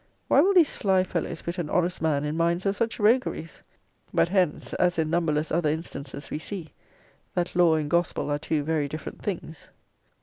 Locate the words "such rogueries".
2.75-3.61